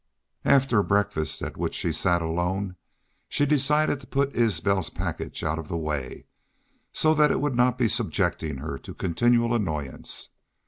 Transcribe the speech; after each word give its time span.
After 0.45 0.81
breakfast, 0.81 1.43
at 1.43 1.57
which 1.57 1.75
she 1.75 1.91
sat 1.93 2.23
alone, 2.23 2.75
she 3.29 3.45
decided 3.45 4.01
to 4.01 4.07
put 4.07 4.35
Isbel's 4.35 4.89
package 4.89 5.43
out 5.43 5.59
of 5.59 5.67
the 5.67 5.77
way, 5.77 6.25
so 6.91 7.13
that 7.13 7.29
it 7.29 7.39
would 7.39 7.55
not 7.55 7.77
be 7.77 7.87
subjecting 7.87 8.57
her 8.57 8.79
to 8.79 8.95
continual 8.95 9.53
annoyance. 9.53 10.29